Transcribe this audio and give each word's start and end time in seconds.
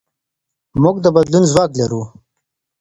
موږ 0.81 0.95
د 1.01 1.05
بدلون 1.15 1.43
ځواک 1.51 1.71
لرو. 1.79 2.01